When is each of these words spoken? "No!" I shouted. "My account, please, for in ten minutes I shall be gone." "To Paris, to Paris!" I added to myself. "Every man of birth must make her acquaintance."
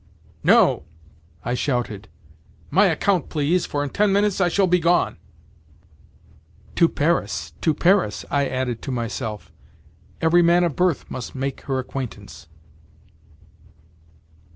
"No!" 0.43 0.85
I 1.45 1.53
shouted. 1.53 2.07
"My 2.71 2.87
account, 2.87 3.29
please, 3.29 3.67
for 3.67 3.83
in 3.83 3.91
ten 3.91 4.11
minutes 4.11 4.41
I 4.41 4.49
shall 4.49 4.65
be 4.65 4.79
gone." 4.79 5.17
"To 6.77 6.89
Paris, 6.89 7.53
to 7.61 7.75
Paris!" 7.75 8.25
I 8.31 8.47
added 8.47 8.81
to 8.81 8.91
myself. 8.91 9.51
"Every 10.19 10.41
man 10.41 10.63
of 10.63 10.75
birth 10.75 11.11
must 11.11 11.35
make 11.35 11.61
her 11.65 11.77
acquaintance." 11.77 12.47